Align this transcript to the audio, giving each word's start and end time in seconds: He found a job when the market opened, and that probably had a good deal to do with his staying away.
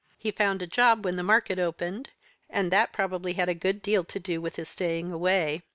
He 0.17 0.31
found 0.31 0.63
a 0.63 0.65
job 0.65 1.05
when 1.05 1.15
the 1.15 1.21
market 1.21 1.59
opened, 1.59 2.09
and 2.49 2.71
that 2.71 2.91
probably 2.91 3.33
had 3.33 3.49
a 3.49 3.53
good 3.53 3.83
deal 3.83 4.03
to 4.03 4.19
do 4.19 4.41
with 4.41 4.55
his 4.55 4.67
staying 4.67 5.11
away. 5.11 5.61